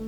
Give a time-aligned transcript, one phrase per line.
[0.00, 0.04] こ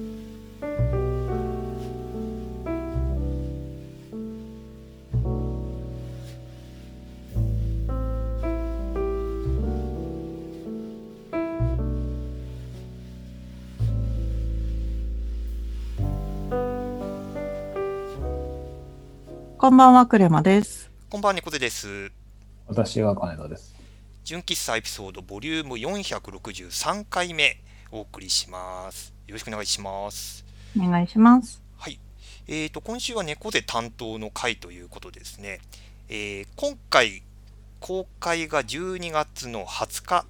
[19.71, 20.91] んばんは、クレマです。
[21.11, 22.11] こんばんは、猫背です。
[22.67, 23.75] 私は金田です。
[24.25, 27.59] 純喫茶エピソードボリューム463回目
[27.91, 29.13] お送りします。
[29.33, 30.45] よろしくお願いします。
[30.79, 31.63] お願いします。
[31.79, 31.99] はい。
[32.47, 35.61] えーと、今週は猫背担当の回ということですね。
[36.11, 37.23] えー今回、
[37.81, 40.27] 公開が12月の20日、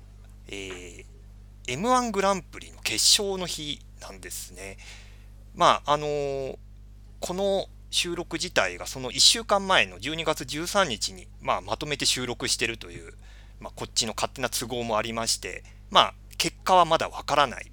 [0.47, 1.05] えー
[1.67, 4.77] M1 グランプリの決勝の日なんですね。
[5.57, 6.59] まあ、あのー
[7.19, 13.15] この収録自体がその1週間前の12月13日に、まあ、まとめて収録してるという、
[13.59, 17.72] まあ、こっちの勝手な都合もありまして、まあ、結果はまだわからない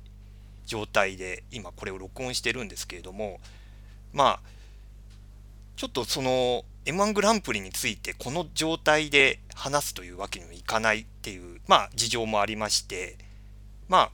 [0.70, 3.40] 状態で今これを録音してるんですけれども、
[4.14, 4.40] まあ、
[5.76, 13.17] ちょっとその M1 グランプリについてこの状態で話すというわけにもいかないっていう、まあ、事情もありまして、
[13.88, 14.11] まあ、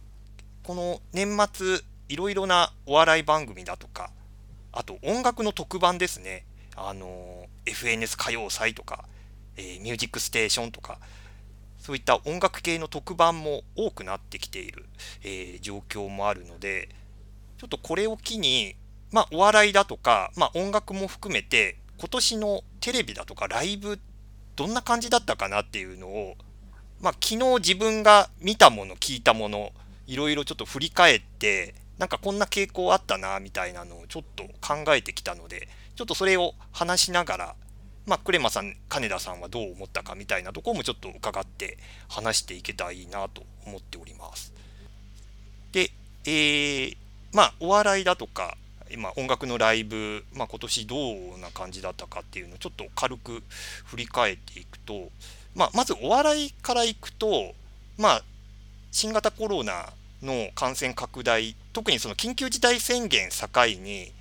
[0.63, 4.11] この年末いろいろなお笑い番組だとか、
[4.71, 6.45] あと音楽の特番ですね。
[6.75, 9.05] あの、FNS 歌謡祭とか、
[9.57, 10.99] えーミュージックステーションとか、
[11.85, 14.87] そういった音楽系の特番も多くなってきている、
[15.23, 16.89] えー状況もあるので、
[17.59, 18.75] ちょっとこれを機に、
[19.11, 23.99] まあお笑いだとか、まあ音楽も含めて、今年のテレビだとかライブ、
[24.55, 26.37] どんな感じだったかなっていうのを、
[27.01, 29.71] まあ昨日自分が見たもの、聞いたもの、
[30.07, 37.55] いろいろちょっと振り返って、なんかこんな傾向あったな、みたいなのをちょっと考えてきたので、ちょっとそれを話しながら、
[38.05, 44.53] まあ、クレマさん、金田さんはどう思ったかみたいなとこもちょっと伺って話していけたらいいなと思っております。
[45.71, 45.89] で、
[46.25, 46.97] えー、
[47.33, 48.57] まあ、お笑いだとか、
[48.91, 50.95] 今、音楽のライブ、まあ、今年ど
[51.37, 53.41] んな感じだったかっていうのをちょっと軽く
[53.85, 55.09] 振り返っていくと、
[55.55, 57.53] まあ、まずお笑いからいくと、
[57.97, 58.23] まあ、
[58.91, 59.91] 新型コロナ
[60.21, 63.47] の感染拡大、特にその緊急事態宣言境
[63.81, 64.11] に、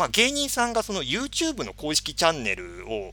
[0.00, 3.12] まあ、芸人さんがその YouTube の公式チャンネルを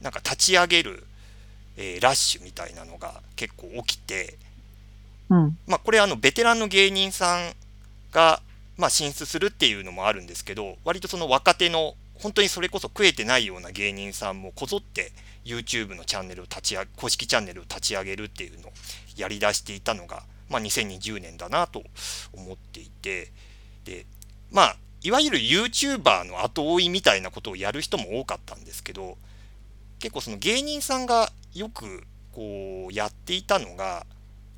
[0.00, 1.02] なんか立ち上げる、
[1.76, 4.38] えーラッシュみたいなのが結構起きて、
[5.28, 5.58] うん。
[5.66, 7.52] まあ、これあのベテランの芸人さん
[8.12, 8.40] が
[8.78, 15.10] まあ進出するっていうのもあるんですけど割とその若手の本当にそれこそ食えてないような芸人さんもこぞって
[15.44, 18.72] YouTube のチャンネルを立ち上げ公式チャンネルを立ち上げるっていうのを
[19.16, 21.82] やり出していたのが、まあ、2020年だなと
[22.32, 23.32] 思っていて
[23.84, 24.06] で
[24.52, 29.16] まあいわゆる YouTuber の後追いみたいなことをやる人も多かったんですけど
[29.98, 34.06] 結構その芸人さんがよくこうやっていたのが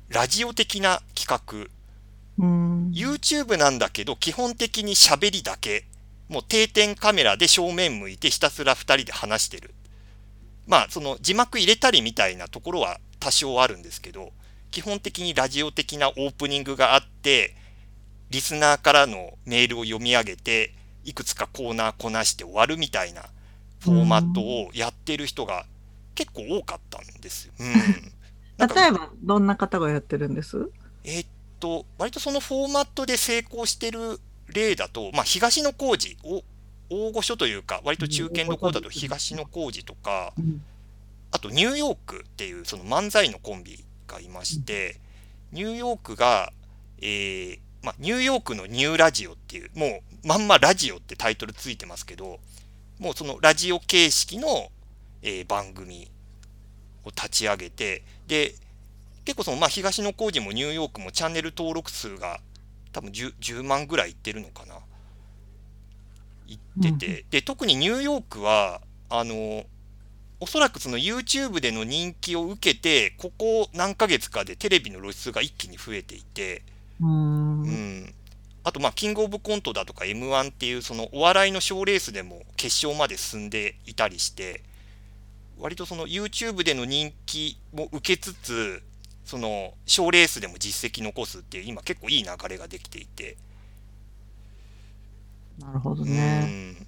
[0.09, 1.67] ラジオ的な企画。
[2.37, 2.91] うん。
[2.91, 5.85] YouTube なんだけど基本的に喋りだけ。
[6.29, 9.73] もう定点カメラで正面向いてひたすら2人で話してる。
[10.67, 14.31] まあその字幕入れたりみたいなところは多少あるんですけど
[14.71, 17.55] 基本的にラジオ的なオープニングがあって
[18.33, 20.73] リスナーからのメールを読み上げて
[21.05, 23.25] いくつかコーナーこなして終わるみたいな
[23.79, 25.67] フォーマットをやってる人が
[26.15, 27.53] 結構多かったんですよ。
[27.59, 27.73] うん、
[28.75, 30.67] 例えば、どんな方がやってるんです？
[31.03, 31.27] えーっ
[31.59, 36.43] と、割とそのフォーマットで成功してる例だと、まあ、東野幸治、お
[36.89, 40.63] 大御所というか、割と中堅の方だと東野幸治とか、うん。
[41.29, 44.99] あとニューヨークっていうその漫才のコンビがいまして、
[45.51, 46.51] ニューヨークが、
[46.99, 52.39] えーまあ、ニューヨークのニューラジオっていう、もうまんまラジオってタイトルついてますけど、
[52.97, 54.71] もうそのラジオ形式の、
[55.21, 56.09] えー番組
[57.03, 58.55] を立ち上げて、で、
[59.25, 62.39] 結構その、まあ、東野幸治もニューヨークもチャンネル登録数が
[62.91, 64.75] 多分 10, 10万ぐらいいってるのかな。
[66.47, 69.65] いってて、で、特にニューヨークは、あの、
[70.39, 76.63] おそらくその YouTube での人気を受けて、ここ何ヶ月かでテレビの露出が一気に増えていて、
[77.03, 77.63] うん。
[77.63, 77.67] う。
[77.67, 78.13] ん。
[78.63, 84.63] あと、まあ、キングオブコントだとか M1 っていう、そのお笑いの賞レースでも決勝まで進んでいたりして、
[85.59, 88.83] 割とその YouTube での人気も受けつつ、
[89.25, 93.37] その賞レースでも実績残すっていう、今結構いい流れができていて、
[95.59, 96.45] なるほどうね。
[96.45, 96.87] ん。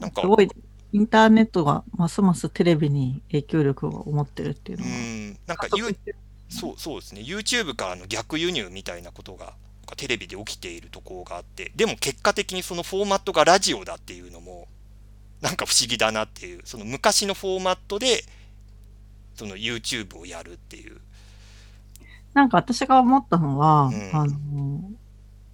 [0.00, 0.48] なんかす、ごい、
[0.92, 5.08] インターネットがますますテレビに影響力を持ってるっていううのは。
[5.32, 5.38] ん。
[5.46, 9.54] なんか、加速 You- してるそうそうですね、YouTube からの逆輸入みたいなことが
[9.96, 14.68] テレビで起きているところがあって、でも結果的にそのフォーマットがラジオだっていうのも、
[15.40, 18.24] なんか不思議だなっていう、その昔のフォーマットで、
[19.34, 21.00] その YouTube をやるっていう。
[22.34, 24.10] なんか私が思ったのは、うん。
[24.12, 24.90] あの、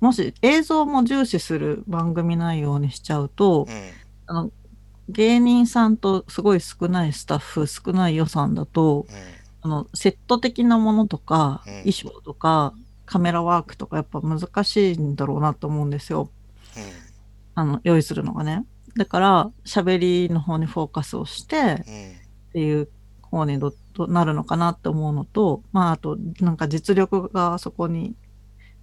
[0.00, 3.90] もし映像も重視する番組内容にしちゃうと、うん。
[4.26, 4.52] あの
[5.08, 11.72] 芸人さんとすごい少ないスタッフ少ない予算だとうんあのセット的なものとか、うん。
[11.90, 12.74] 衣装とか
[13.06, 16.30] カメラワークとかやっぱ難しいんだろうなと思うんですよ。
[17.54, 18.64] あの用意するのがね。
[18.96, 21.66] だから喋りの方にフォーカスをしてうん。
[21.66, 22.22] うん
[22.52, 22.88] っていう
[23.22, 28.14] 方にどとなるのかなって思うのとまああとなんか実力がそこに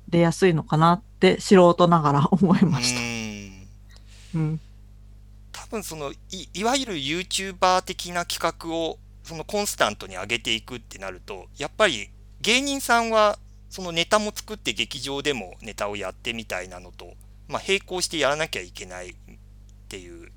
[0.09, 4.37] 出やすいのかなって素人ながら 思いました。
[4.39, 4.45] うん。
[4.45, 4.59] うん。
[5.51, 6.17] 多分そのい
[6.53, 8.97] いわゆる YouTuber 的な企画を
[9.29, 12.09] そのコンスタントに上げていくってなるとやっぱり
[12.41, 13.37] 芸人さんは
[13.69, 17.13] そのネタも作って劇場でもネタをやってみたいなのと、
[17.47, 19.13] まあ、並行してやらなきゃいけないっ
[19.87, 20.31] ていう、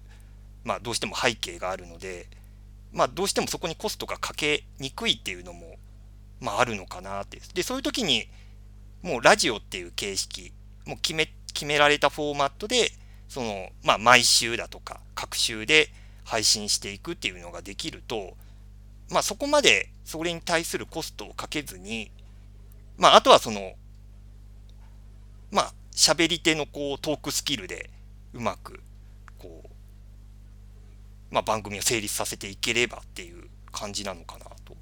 [0.64, 2.26] まあ、どうしても背景があるので、
[2.92, 5.76] まあ、どうしてもそこにコストがかけにくいっていうのも、
[6.40, 8.26] まあ、あるのかなってでそういう時に
[9.02, 10.52] もうラジオっていう形式
[10.86, 12.90] もう決め決められたフォーマットで
[13.32, 15.88] その、まあ、毎週だとか、各週で
[16.22, 18.34] 配信していくっていうのができると、
[19.12, 22.11] まあ、そこまでそれに対するコストをかけずに、
[22.97, 23.73] まあ、あとはその、
[25.50, 27.91] まあ、喋り手のこう、トークスキルで
[28.32, 28.81] うまく、
[29.38, 29.69] こう、
[31.31, 34.76] まあ、番組を成立させていければっていう感じなのかなと。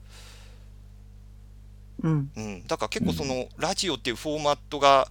[2.03, 5.09] うんうん、だから結構そのラジオっていうフォーマットが、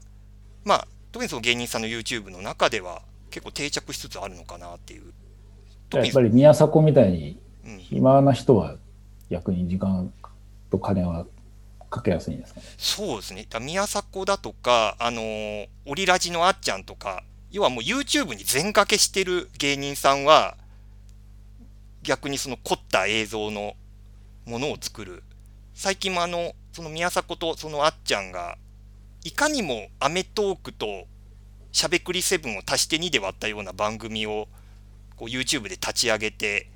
[0.64, 5.14] まあ特にその芸人さんの YouTube の中では結構定着しつつあるのかなっていう。
[5.94, 8.76] やっぱり宮迫みたいにうん、暇な人は
[9.30, 10.12] 逆に時間
[10.72, 11.26] と金は
[11.90, 12.66] かけやすいんですかね？
[12.78, 13.46] そうですね。
[13.50, 20.56] だ宮迫だとか、あのーオリラジのあっちゃんとか、要はもう YouTube に全掛けしてる芸人さんは、
[22.04, 23.76] 逆にその凝った映像の
[24.46, 25.24] ものを作る。
[25.74, 28.58] 最近もあの、その宮迫とそのあっちゃんが、
[29.24, 31.06] いかにもアメトークと
[31.72, 34.48] しゃべくり7を足して2で割ったような番組を
[35.18, 36.70] こう YouTube で立ち上げて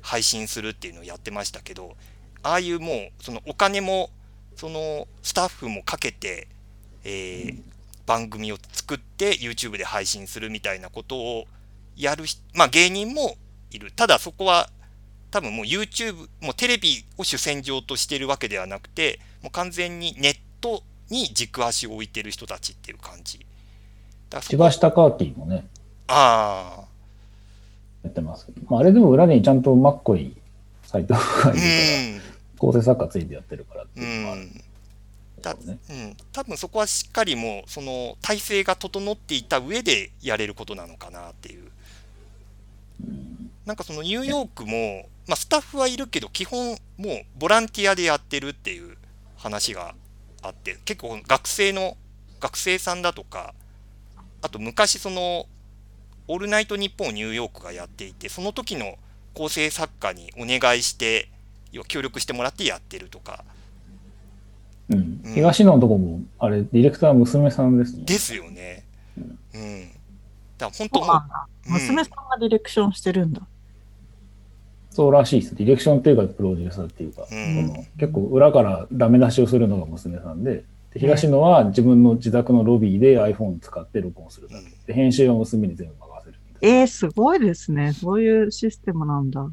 [0.00, 1.96] 配信するっていうのをやってましたけど、
[2.42, 4.10] ああいうもうそのお金も
[4.56, 6.48] そのスタッフもかけて、
[7.04, 7.62] えー
[8.08, 11.44] 番組を作って YouTube で配信するみたいなことを
[11.94, 13.36] やるし、まあ芸人も
[13.70, 13.92] いる。
[13.92, 14.70] ただそこは
[15.30, 23.44] 多分もう YouTube、もうテレビを主戦場としてるわけではなくて、もう完全にネットに軸足を置いてる人たちっていう感じ。
[24.40, 25.66] 千葉下カーキーもね、
[26.06, 26.87] ああ、
[28.02, 30.36] やってますけど、まあ、あれでも裏にちゃんとマッコイ
[30.84, 31.58] 斎藤がいるから、うん。
[32.58, 35.78] 構成作家ついてやってるからってういうのもあるね。
[35.90, 41.70] うん、多分そこはしっかりもうその体制が整っていた上でやれることなのかなっていう。
[43.64, 48.96] なんかそのニューヨークも、まあ、スタッフはいるけど基本もうボランティアでやってるっていう
[49.36, 49.94] 話が
[50.42, 51.96] あって結構学生の
[52.40, 53.54] 学生さんだとか
[54.40, 55.46] あと昔その
[56.28, 58.96] 「オールナイトニッポン」をニューヨークがやっていてその時の
[59.34, 61.28] 構成作家にお願いして
[61.88, 63.44] 協力してもらってやってるとか
[64.90, 68.04] うんうん東野のとこも、あれ、ディレクターは娘さんですね。
[68.04, 68.84] ですよね。
[69.54, 69.80] うん。
[70.56, 71.46] だから本そ当もうなんだ。
[71.66, 73.42] うん娘さんがディレクションしてるんだ。
[74.90, 75.54] そうらしいです。
[75.54, 80.64] ディレクションっていうか、プロデューサーっていうか、うん結構裏からダメ出しをするのが娘さんで、
[80.94, 84.60] で東野は自分の自宅のロビーで iPhone 使って録音するだけ。
[84.60, 86.07] うんで、編集は娘に全部。
[86.60, 87.92] えー、すごいですね。
[87.92, 89.48] そういうシステムなんだ。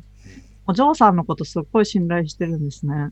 [0.68, 3.12] お嬢さんのことすっごい信頼してるんですね。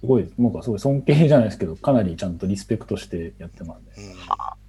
[0.00, 4.14] すごい、なんかすごい尊敬じゃないですけど、かなりちゃんとリスペクトしてやってますね。
[4.14, 4.60] うん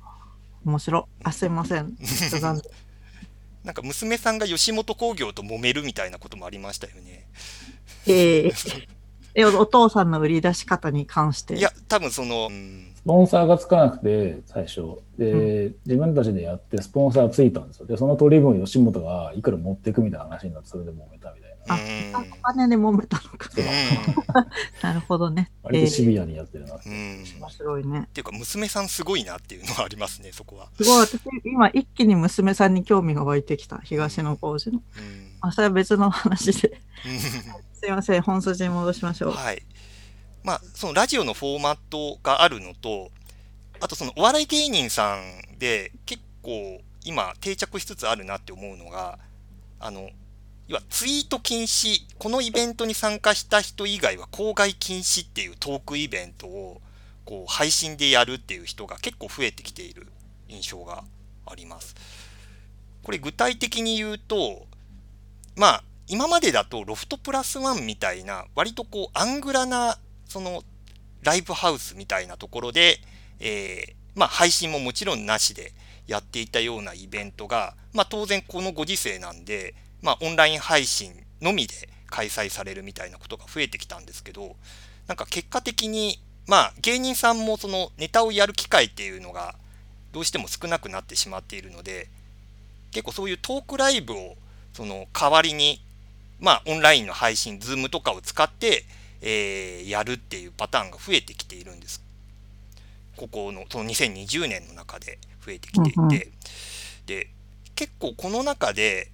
[0.63, 1.03] 面白い。
[1.23, 1.95] あ、すいません。
[2.39, 2.63] 残念
[3.63, 7.27] なんか娘さんが吉本興業と揉めるみたいなこともありましたよね。
[8.07, 8.87] えー
[9.35, 11.55] え、おお父さんの売り出し方に関して。
[11.55, 14.99] いや、多分その、うんスポンサーがつかなくて、最初。
[15.17, 17.87] で、自分たちでやって、スポンサーついたんですよ。
[17.87, 21.51] で、その取り分を吉本がいくら持っていくみたいな話になって、それで揉めたみたいな。
[21.67, 21.75] あ
[22.19, 23.49] うんお金で揉めたのか。
[24.81, 25.51] なるほどね。
[25.51, 26.89] え割とシー、ビアにやってるなって。
[26.89, 27.23] うん。
[27.39, 28.09] 面白いねっ。
[28.09, 30.69] ていうか、娘さんすごいなっていうのはありますね、そこは。
[30.77, 31.01] すごい。
[31.01, 33.79] 私、今一気に娘さんに興味が湧いてきた。
[33.79, 34.77] 東野幸治の。
[34.77, 36.79] うんあ、それは別の話で。
[37.81, 38.21] すいません。
[38.21, 39.31] 本筋に戻しましょう。
[39.31, 39.63] はい。
[40.43, 43.09] まあ、そのラジオのフォーマットがあるのと、
[43.79, 49.17] あとそのお笑い芸人さんで結構今定着しつつあるなって思うのが、
[49.79, 50.11] あの、
[50.67, 56.81] 要はツイート禁止、このイベントに参加した人以外は公害禁止っていうトークイベントを
[57.25, 60.07] こう配信でやるっていう人が結構増えてきている
[60.47, 61.03] 印象が
[61.47, 61.95] あります。
[63.01, 64.67] これ具体的に言うと、
[65.55, 70.61] まあ、今までだとロフトプラスワンみたいな、割とこう、アングラな、その、
[71.23, 72.99] ライブハウスみたいなところで、
[73.39, 75.71] えーまあ配信ももちろんなしで
[76.05, 84.57] やっていたようなイベントが、まあ当然このご時世なんで、まあオンライン配信のみで開催されるみたいなことが増えてきたんですけど、
[85.07, 89.55] なんか結果的に、まあ芸人さんもそのネタをやる機会っていうのが
[90.11, 92.09] どうしても少なくなってしまっているので、
[92.91, 94.35] 結構そういうトークライブを
[94.73, 95.81] その代わりに、
[96.41, 98.83] まあオンラインの配信、ズームとかを使って、
[99.21, 102.03] えー、やるっていうパターンが増えてきているんです。
[103.15, 106.09] ここの、その2020年の中で増えてきていて、うんうん、
[107.05, 107.29] で、
[107.75, 109.11] 結構この中で、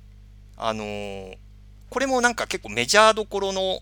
[0.56, 1.38] あのー、
[1.90, 3.82] これもなんか結構メジャーどころの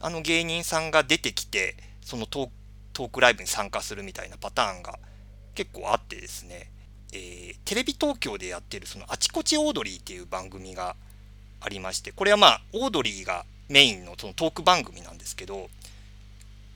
[0.00, 4.98] あの芸人さんが出てきて、そのトークライブに参加するみたいなパターンが
[5.54, 6.70] 結構あってですね、
[7.14, 10.96] えー、テレビ東京でやってるそのあちこちオードリーっていう番組が
[11.64, 15.68] ありまして、これはまあオードリーがメインのそのトーク番組なんですけど、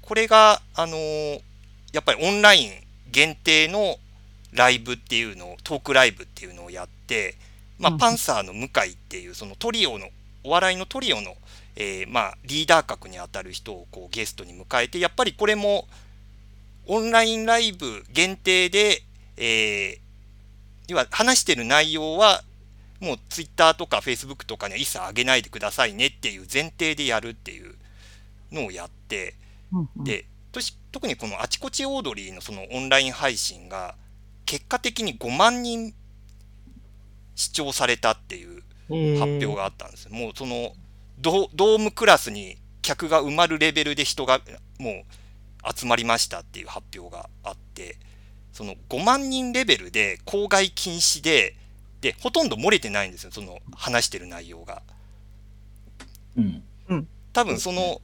[0.02, 1.40] これが、あのー、
[1.92, 2.73] やっぱりオンライン
[3.11, 3.99] 限定の
[4.52, 7.37] ライブっていうのを、トークライブっていうのをやって、
[7.78, 10.09] まあ、パンサーの向井っていう、そのトリオの、
[10.45, 11.37] お笑いのトリオの、
[11.76, 15.87] えー、まあ、リーダー格にあたる人をこうゲストに迎えて、やっぱりこれも、
[16.87, 19.02] オンラインライブ限定で、
[19.37, 19.99] えー、
[20.88, 22.42] 要は話してる内容は、
[23.00, 27.75] もうツイッターとかフェイスブックとかには一切上げないでくださいねっていう前提でやるっていう
[28.50, 29.35] のをやって、
[29.97, 30.26] で、
[30.90, 33.95] 特にこのあちこちオードリーのそのオンライン配信が、
[34.47, 35.95] 結果的に5万人
[37.37, 38.62] 視聴されたっていう
[39.19, 40.09] 発表があったんです。
[40.09, 40.73] もうその
[41.21, 44.40] ドームクラスに客が埋まるレベルで人が
[44.78, 45.05] もう
[45.76, 47.99] 集まりましたっていう発表があって、
[48.52, 51.55] その5万人レベルで公害禁止で、
[52.00, 54.83] で、ほとんど漏れてないんですよ、その話してる内容が。
[56.37, 56.40] う
[56.95, 57.09] ん。
[57.33, 58.00] 多分その、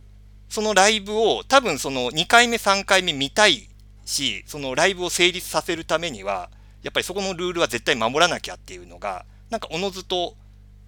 [0.48, 3.68] そのライブを、多分その2回目、3回目見たい
[4.04, 6.50] し、そのライブを成立させるためには、
[6.82, 10.36] やっぱりそこのルールは絶対守らなきゃっていうのが、なんかおのずと、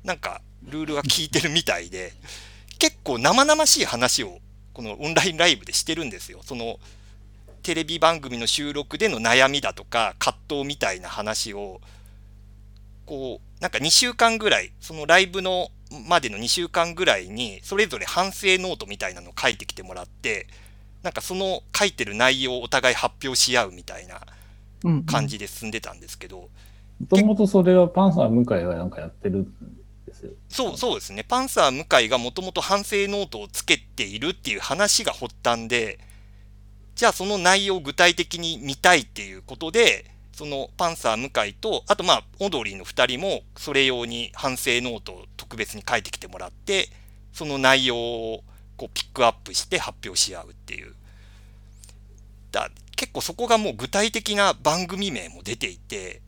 [0.05, 2.13] なんかルールが効いてるみたいで、
[2.79, 4.39] 結構生々しい話を、
[4.75, 6.41] このオンラインライブでしてるんですよ。
[6.45, 6.79] その、
[7.63, 11.81] テレビ番組の収録での悩みだとか、葛藤みたいな話を、
[13.07, 15.71] こう、なんか2週間ぐらい、そのライブの
[16.07, 20.49] までの2週間ぐらいに、それぞれ反省ノートみたいなのを書いてきてもらって、
[21.03, 24.21] なんかその書いてる内容をお互い発表し合うみたいな
[25.07, 26.49] 感じで進んでたんですけど。
[26.99, 29.45] もともとそれはパンサー向井がなんかやってるん
[30.07, 30.33] ですよ。
[30.49, 31.23] そう、そうですね。
[31.23, 36.01] パンサー向井がもともと反省ノートをつけているっていう話が発端で、
[36.97, 46.91] じゃあその内容を具体的に見たいっていうことで、そのパンサー向井と、あとまあ、オードリーの2人も、それ用に反省ノートを特別に書いてきてもらって、
[47.33, 48.45] その内容を
[48.77, 50.95] こうピックアップして発表し合うっていう。
[52.53, 56.21] だ結構そこがもう具体的な番組名も出ていて、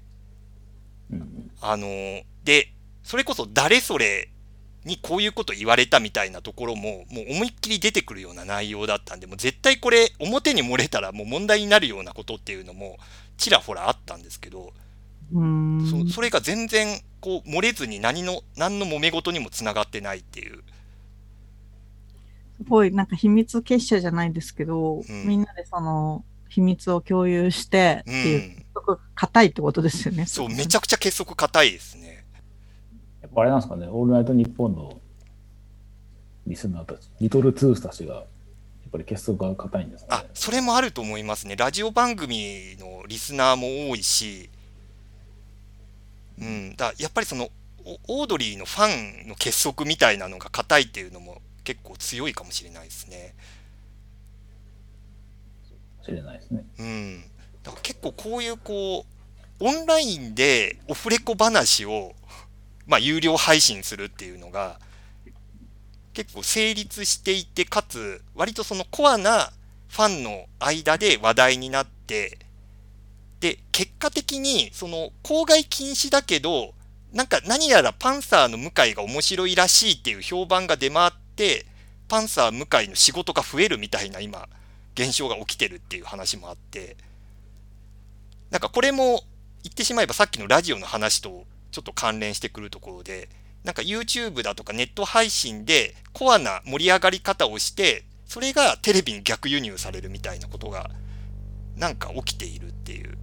[1.61, 2.73] あの、で、
[3.03, 4.31] それこそ誰それ
[4.87, 12.97] にこういうこと言われたみたいなところも、もう思いっきり出てくるような内容だったんで、もう絶対これ表に漏れたらもう問題になるようなことっていうのも
[13.39, 14.75] ちらほらあったんですけど、
[15.33, 20.63] そそれが全然こう漏れずに何の、何の揉め事にもつながってないっていう。
[22.59, 30.27] すごいなんか秘密結社じゃないですけど、うん、みんなでその秘密を共有してっていう、うん、硬いってことですよね。
[30.27, 32.25] そう、めちゃくちゃ結束硬いですね。
[33.23, 35.01] やっぱあれなんですかね、オールナイトニッポンの
[36.47, 38.23] リスナーたち、リトルトゥースたちが、や
[38.89, 40.09] っぱり結束が硬いんですね。
[40.11, 41.57] あ、それもあると思いますね。
[41.57, 44.51] ラジオ番組のリスナーも多いし、
[46.41, 47.51] うん、だやっぱりその、
[48.07, 53.35] オードリーのファンの結束みたいなのが硬いっていうのも結構強いかもしれないですね。
[56.03, 56.65] しれないですね。
[56.79, 57.23] うん。
[57.63, 59.07] だから結構こういうこ
[59.61, 62.15] う、オンラインでオフレコ話を
[62.89, 64.81] まあ、有料配信するっていうのが、
[66.19, 69.53] 結構成立していて、かつ、割とそのコアな
[69.89, 72.41] ファンの間で話題になって、
[73.39, 76.75] で、結果的に、その、公害禁止だけど、
[77.13, 81.67] なんか何やらパンサーの向井が面白いらしいっていう評判が出回って、
[82.09, 84.49] パンサー向井の仕事が増えるみたいな今、
[84.95, 86.97] 現象が起きてるっていう話もあって、
[88.51, 89.23] なんかこれも
[89.63, 93.29] 言ってしまえばさっきのラジオの話とちょっと関連してくるところで、
[93.65, 100.91] なんか YouTube だとかネット配信でコアな盛り上がり方をして、それがテレビに逆輸入されるみたいなことが
[101.77, 103.19] なんか起きているっていう。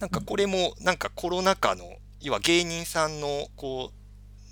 [0.00, 3.92] なんかこれもなんかコロナ禍の、要は芸人さんのこ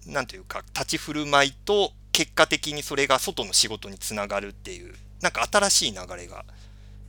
[0.06, 6.44] う、なんというか立ち振る舞いと結果的にそれが外の仕事につながるっていう、なんか新しい流れが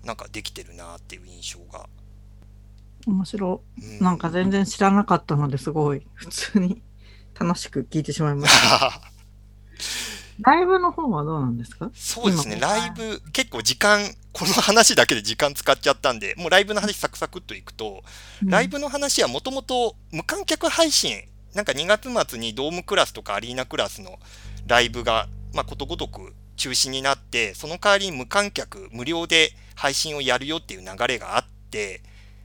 [0.03, 1.87] なんかできてるなっていう印象が。
[3.07, 3.61] 面白。
[3.99, 6.81] なんか全然知らなかったのですごい、普通に。
[7.39, 9.01] 楽しく聞いてしまいました。
[10.43, 11.89] ライブの方はどうなんですか？
[11.93, 18.03] そうですね、今ライブ、結構時間、この話だけで時間使っちゃったんで、もうライブの話サクサクっといくと、
[18.43, 24.19] ライブの話はもともと無観客配信、なんか2月末にドームクラスとかアリーナクラスの
[24.67, 32.01] ライブが、まあ、ことごとく中止になって、その代わりに無観客、無料で配信をやるよっていう流れがあって、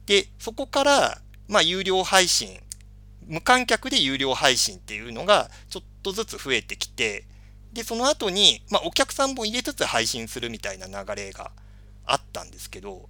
[0.07, 2.61] で、そこから、まあ、有料配信、
[3.27, 7.25] 無観客で有料配信っていうのがちょっとずつ増えてきて、
[7.73, 11.51] で、その後に、まあ、お客さんも入れつつ配信するみたいな流れが
[12.07, 13.09] あったんですけど、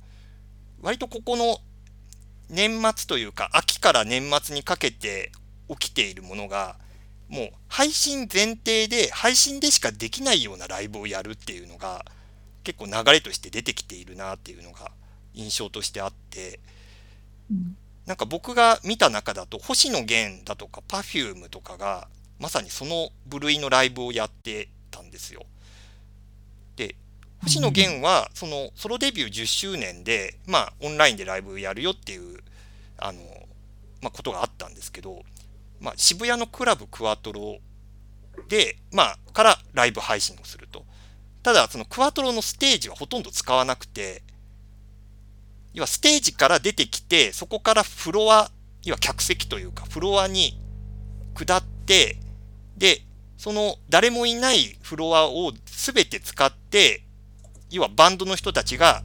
[0.81, 1.59] 割とここの
[2.49, 5.33] 年末というか、秋から年末にかけて
[5.69, 6.79] 起きているものが、
[7.29, 12.05] もう配信前提で、配信でしかできないようなライブをやるっていうのが、
[12.63, 14.91] 結構流れとして出てきているなっていうのが
[15.35, 16.61] 印象としてあって、
[18.07, 25.45] なんか僕が見た中だと、星野源だとか Perfume とかが、まさにその部類のライブをやってたんですよ。
[26.77, 26.95] で、
[27.43, 32.39] 星野源は、そのソロデビュー10周年で、まあ、オンラインでライブやるよっていう、
[32.99, 33.21] あの、
[34.03, 35.23] まあ、ことがあったんですけど、
[35.81, 37.59] まあ、渋谷のクラブクワトロ
[38.49, 40.85] で、まあ、からライブ配信をすると。
[41.43, 44.23] ただ、そのクワトロのステージはほとんど使わなくて、
[45.77, 48.51] 要はステージから出てきて、そこからフロア、
[48.83, 50.59] 要は客席というか、フロアに
[51.35, 52.19] 下って、
[52.79, 53.03] で、
[53.37, 57.05] その誰もいないフロアを全て使って、
[57.71, 59.03] 要はバンドの人たちが、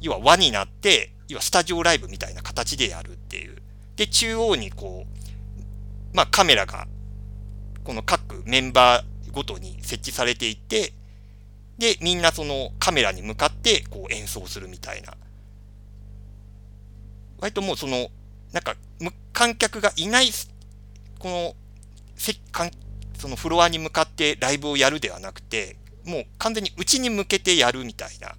[0.00, 3.62] 要は輪になって、要はスタジオライブみたいな形でやるっていう。
[3.94, 6.88] で、中央にこう、まあカメラが、
[7.84, 10.92] この各メンバーごとに設置されていて、
[11.78, 15.14] で、みんなそのカメラに向かってこう演奏するみたいな。
[17.40, 18.08] 割ともうその、
[18.52, 20.30] なんか無観客がいない、
[21.18, 21.54] この、
[23.18, 28.34] そのフロアに向かってライブをやるではなくて、もう完全に内に向けてやるみたいな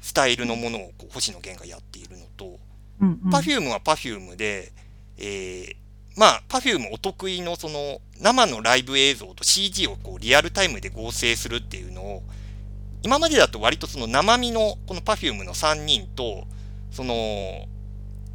[0.00, 2.58] スタイルのものをこう星野源がやっているのと、
[3.00, 3.30] うんうん。
[3.30, 4.72] Perfume は Perfume で、
[5.18, 5.76] えー
[6.16, 12.22] まあ Perfume お得意のその生のライブ映像と CG をこうリアルタイムで合成するっていうのを
[13.02, 16.46] 今までだと割とその生身のこの Perfume の3人と
[16.94, 17.66] その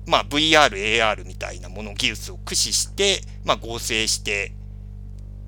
[0.06, 4.54] まあ VR、AR みたいなもの技術を駆使してまあ合成して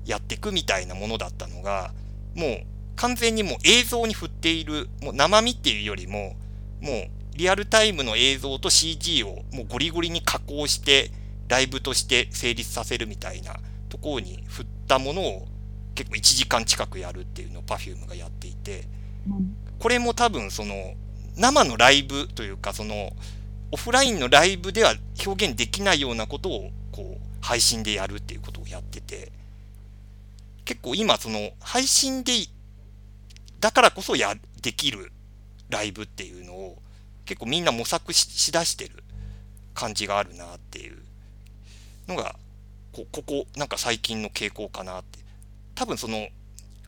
[0.06, 1.92] やっていくみたいなものだったのが
[2.34, 6.36] もう完全にもう映像に振っているもう生身っていうよりも
[6.80, 11.10] もうリアルタイムの映像と CG をもうゴリゴリに加工して
[11.48, 13.56] ライブとして成立させるみたいな
[13.88, 15.46] ところに振ったものを
[15.94, 18.84] 結構1時間近くやるっていうのを Perfume がやっていて
[19.28, 19.56] うん。
[19.78, 20.94] これも多分その
[21.36, 23.12] 生のライブというかその
[23.70, 29.32] オフラインのライブでは表現できないようなことをこう配信でやるっていうことをやってて
[30.64, 32.32] 結構今その配信で
[33.60, 35.12] だからこそやできる
[35.70, 36.78] ライブっていうのを
[37.24, 39.02] 結構みんな模索ししだしてる
[39.74, 40.98] 感じがあるなっていう
[42.08, 42.36] のが
[42.92, 45.22] こここなんか最近の傾向かなって。
[45.74, 46.28] 多分その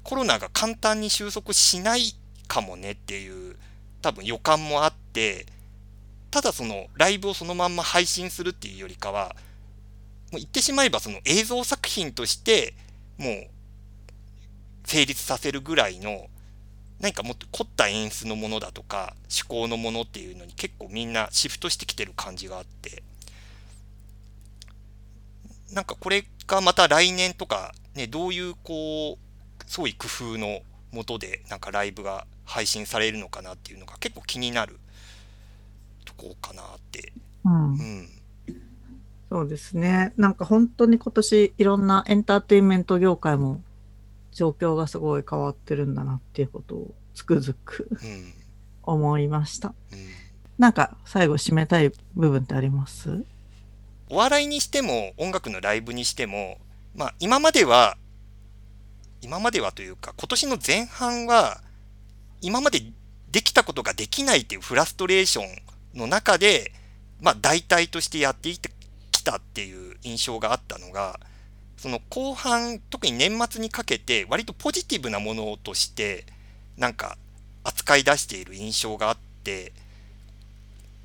[0.02, 2.14] コロナが簡単に収束しない
[2.46, 3.56] かもねっていう
[4.04, 5.46] 多分予感もあって
[6.30, 9.34] ただそのライブをそのまんま配信するっていうよりかは
[10.30, 12.74] もう言ってしまえばその映像作品として
[13.16, 13.46] もう
[14.84, 16.26] 成立させるぐらいの
[17.00, 23.02] 何かもっと凝った演出のものだとか趣向のものっていうのに結構みんなシフトしてきてる感じがあって。
[25.72, 30.60] なんかこれがまた来年とかねどういうこう創意工夫の
[30.92, 34.78] もとでなんかライブが配信されるのかなっていうのが結構気になる
[36.04, 37.12] とこかなって。
[37.44, 37.72] うん。
[37.72, 38.08] うん。
[39.30, 40.12] そうですね。
[40.16, 43.60] なんか本当に今年いろんなエンターテインメント業界も
[44.32, 48.32] 状況がすごい変わってるんだなっていうことをつくづくうん。
[48.82, 49.74] 思いました。
[49.92, 49.98] うん。
[50.58, 53.24] なんか最後締めたい部分ってあります？
[54.08, 56.58] お笑いにしても音楽のライブにしても、
[56.94, 57.96] まあ、今までは
[59.22, 61.62] 今まではというか今年の前半は
[62.44, 62.82] 今まで
[63.32, 66.72] できたことができないっていうフラストレーションの中で、
[67.22, 71.18] まあ、代替としてやってきたっていう印象があったのが
[71.78, 76.26] その後半特に年末にかけて割とポジティブなものとして
[76.76, 77.16] なんか
[77.64, 79.72] 扱い出している印象があって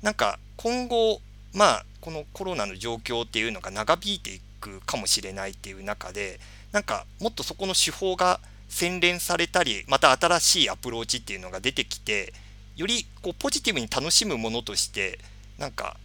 [0.02, 1.22] なんか今後
[1.54, 6.38] まあこのコロナの状況っていうのが長引いていくかもしれないっていう中で
[6.72, 12.32] なんかもっとそこの手法が洗練されたりまた新しいアプローチっていうのが出てきて
[12.76, 15.18] よりこうポジティブに楽しむものとして
[15.58, 15.98] なんか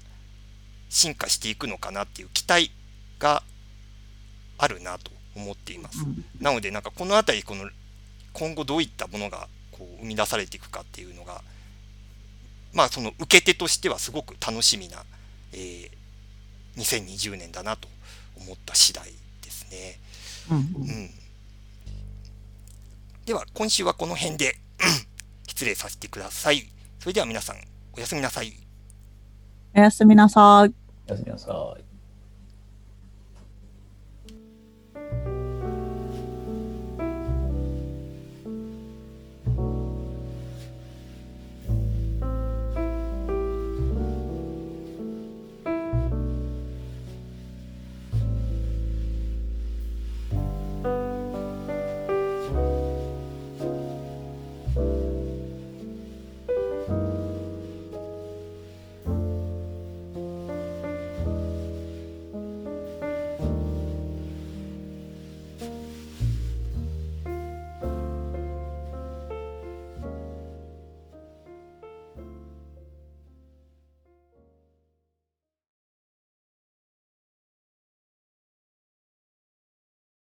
[0.90, 2.72] 進化していくのかなっていう期待
[3.20, 3.44] が
[4.58, 6.04] あるなと思っています。
[6.04, 7.70] うんなのでなんかこの辺りこの
[8.34, 11.42] 今後どういったものがこう生み出されていくかっていうのが
[12.74, 15.04] まあその受け手としてはすごく楽しみな、
[15.54, 15.96] えー
[16.78, 17.88] 2020年だなと
[18.38, 19.06] 思った次第
[19.42, 20.00] ですね。
[20.52, 21.10] うんうん、
[23.26, 24.54] では今週はこの辺で
[25.48, 26.62] 失礼させてください。
[27.00, 27.56] それでは皆さん
[27.94, 28.54] おやすみなさい。
[29.76, 30.74] おやすみなさい。
[31.08, 31.85] おやすみなさい。